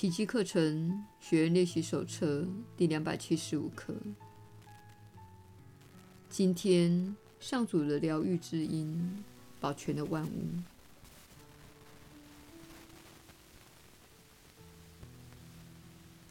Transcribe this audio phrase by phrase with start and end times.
[0.00, 3.94] 奇迹课程学员练习手册第两百七十五课。
[6.30, 9.22] 今天，上主的疗愈之音
[9.60, 10.46] 保全了万物。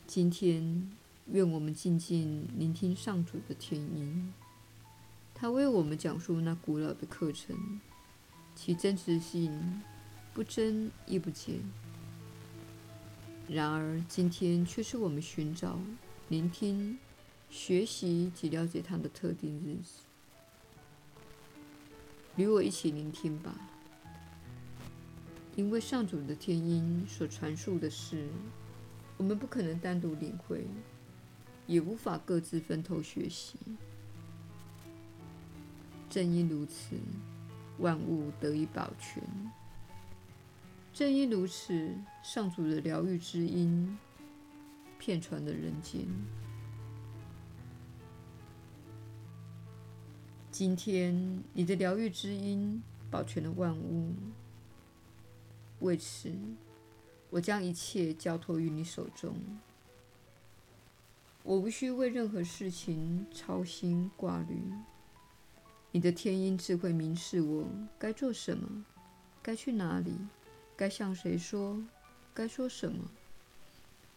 [0.07, 0.91] 今天，
[1.27, 4.33] 愿我们静静聆听上主的天音。
[5.35, 7.79] 他为我们讲述那古老的课程，
[8.55, 9.83] 其真实性
[10.33, 11.59] 不增亦不减。
[13.51, 15.79] 然而，今天却是我们寻找、
[16.27, 16.99] 聆听、
[17.49, 20.03] 学习及了解它的特定日子。
[22.35, 23.55] 与我一起聆听吧，
[25.55, 28.27] 因为上主的天音所传述的事，
[29.17, 30.67] 我们不可能单独领会，
[31.65, 33.57] 也无法各自分头学习。
[36.07, 36.95] 正因如此，
[37.79, 39.23] 万物得以保全。
[40.99, 43.97] 正因如此，上主的疗愈之音
[44.97, 46.05] 遍传了人间。
[50.51, 54.13] 今天，你的疗愈之音保全了万物。
[55.79, 56.33] 为此，
[57.29, 59.37] 我将一切交托于你手中。
[61.43, 64.61] 我无需为任何事情操心挂虑。
[65.93, 67.65] 你的天音智慧明示我
[67.97, 68.83] 该做什么，
[69.41, 70.17] 该去哪里。
[70.79, 71.77] 该向谁说？
[72.33, 73.03] 该说什么？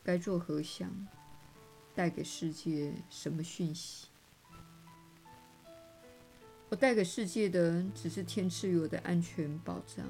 [0.04, 0.88] 该做何想？
[1.92, 4.06] 带给世界什么讯息？
[6.68, 10.06] 我带给世界的只是天赐予我的安全保障。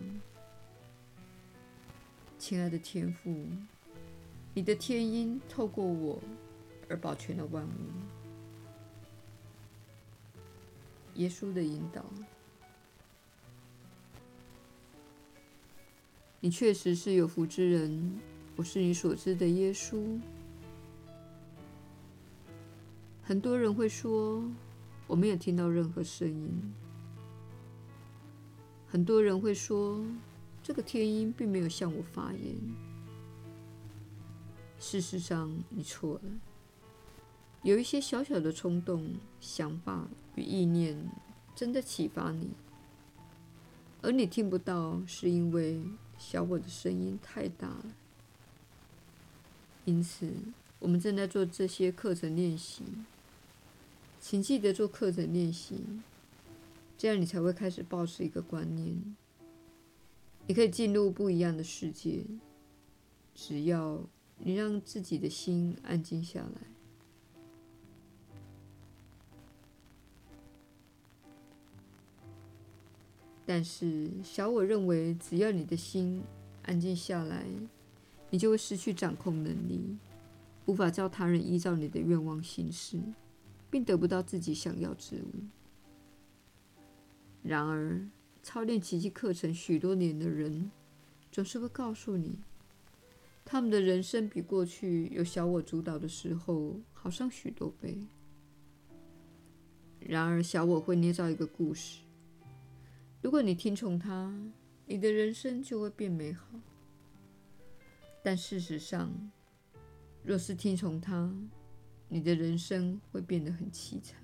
[2.38, 3.34] 亲爱的天父，
[4.52, 6.22] 你的天音透过我
[6.86, 7.70] 而保全了万物。
[11.14, 12.04] 耶稣的引导。
[16.44, 18.18] 你确实是有福之人，
[18.56, 20.18] 我是你所知的耶稣。
[23.22, 24.42] 很多人会说，
[25.06, 26.74] 我没有听到任何声音。
[28.88, 30.04] 很多人会说，
[30.64, 32.56] 这个天音并没有向我发言。
[34.80, 36.22] 事实上，你错了。
[37.62, 41.08] 有一些小小的冲动、想法与意念，
[41.54, 42.50] 真的启发你，
[44.00, 45.80] 而你听不到，是因为。
[46.24, 47.84] 小我的声音太大了，
[49.84, 50.32] 因此
[50.78, 52.84] 我们正在做这些课程练习。
[54.20, 55.84] 请记得做课程练习，
[56.96, 59.16] 这样你才会开始保持一个观念：
[60.46, 62.24] 你可以进入不一样的世界，
[63.34, 64.00] 只要
[64.38, 66.71] 你让自己的心安静下来。
[73.54, 76.22] 但是，小我认为，只要你的心
[76.62, 77.44] 安静下来，
[78.30, 79.98] 你就会失去掌控能力，
[80.64, 82.98] 无法叫他人依照你的愿望行事，
[83.70, 85.28] 并得不到自己想要之物。
[87.42, 88.08] 然而，
[88.42, 90.70] 操练奇迹课程许多年的人，
[91.30, 92.38] 总是会告诉你，
[93.44, 97.98] 他们的人生比过去有小我主导的时候好上许多倍。
[100.00, 101.98] 然而，小我会捏造一个故事。
[103.22, 104.36] 如果你听从他，
[104.84, 106.44] 你的人生就会变美好。
[108.20, 109.12] 但事实上，
[110.24, 111.32] 若是听从他，
[112.08, 114.20] 你的人生会变得很凄惨。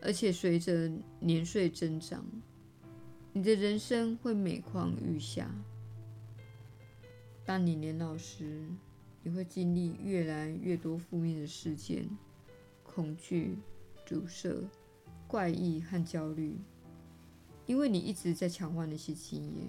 [0.00, 2.24] 而且随着年岁增长，
[3.34, 5.50] 你的人生会每况愈下。
[7.44, 8.66] 当你年老时，
[9.22, 12.08] 你会经历越来越多负面的事件、
[12.82, 13.58] 恐惧、
[14.06, 14.66] 阻塞、
[15.28, 16.56] 怪异和焦虑。
[17.66, 19.68] 因为你一直在强化那些经验，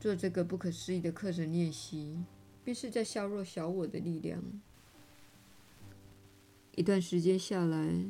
[0.00, 2.24] 做这个不可思议的课程练习，
[2.64, 4.42] 便是在削弱小我的力量。
[6.74, 8.04] 一段时间下来，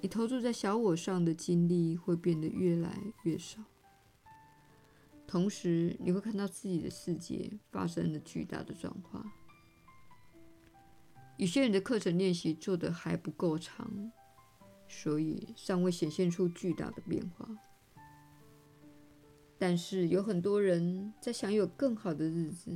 [0.00, 3.62] 你投注在小我上的精力会变得越来越少，
[5.26, 9.24] 同时你会看到自己的世界发生了巨大的转化。
[11.36, 14.12] 有些人的课程练习做得还不够长。
[14.88, 17.46] 所以尚未显现出巨大的变化，
[19.58, 22.70] 但是有很多人在享有更好的日子，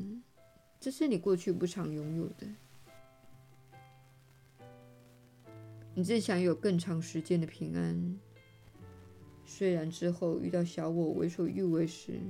[0.79, 2.47] 这是你过去不常拥有的。
[5.95, 8.19] 你正享有更长时间的平安，
[9.45, 12.21] 虽然之后遇到小我为所欲为时，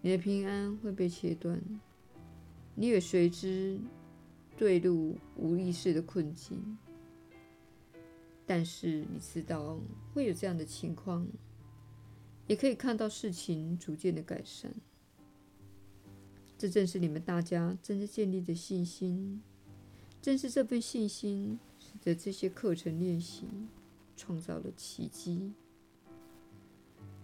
[0.00, 1.60] 你的平安会被切断，
[2.74, 3.80] 你也随之
[4.56, 6.76] 坠入无意识的困境。
[8.46, 9.78] 但是你知道
[10.12, 11.26] 会有这样的情况，
[12.46, 14.72] 也可以看到事情逐渐的改善。
[16.56, 19.42] 这正是你们大家正在建立的信心，
[20.22, 23.46] 正是这份信心使得这些课程练习
[24.16, 25.52] 创造了奇迹。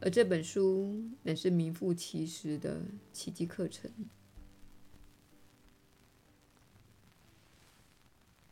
[0.00, 2.82] 而这本书乃是名副其实的
[3.12, 3.90] 奇迹课程。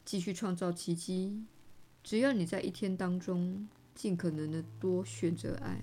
[0.04, 1.44] 继续创造奇迹，
[2.02, 5.82] 只要你在一天当中尽可能的多选择爱，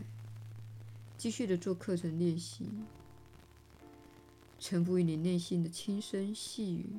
[1.18, 2.68] 继续的做课程练习，
[4.58, 6.90] 臣服于你内心的轻声细语，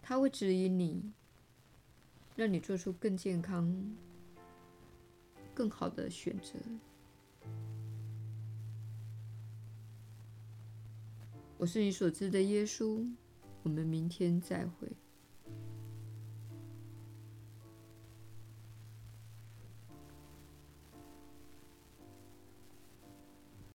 [0.00, 1.12] 它会指引你，
[2.36, 3.96] 让你做出更健康、
[5.52, 6.54] 更好的选择。
[11.56, 13.04] 我是你所知的耶稣，
[13.64, 14.88] 我们明天再会。